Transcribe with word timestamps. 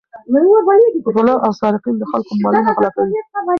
غله 1.15 1.35
او 1.45 1.51
سارقین 1.59 1.95
د 1.97 2.03
خلکو 2.11 2.31
مالونه 2.43 2.71
غلا 2.77 2.89
کوي. 2.97 3.19